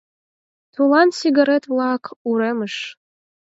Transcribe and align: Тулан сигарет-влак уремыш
Тулан 0.73 1.09
сигарет-влак 1.19 2.03
уремыш 2.29 2.75